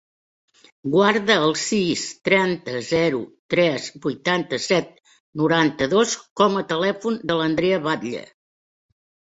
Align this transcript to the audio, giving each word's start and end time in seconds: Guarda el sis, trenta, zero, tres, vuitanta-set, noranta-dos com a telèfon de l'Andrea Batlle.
Guarda 0.93 1.35
el 1.41 1.51
sis, 1.63 2.05
trenta, 2.29 2.75
zero, 2.87 3.21
tres, 3.55 3.87
vuitanta-set, 4.07 4.91
noranta-dos 5.43 6.19
com 6.43 6.63
a 6.63 6.67
telèfon 6.75 7.25
de 7.33 7.43
l'Andrea 7.43 7.83
Batlle. 7.89 8.27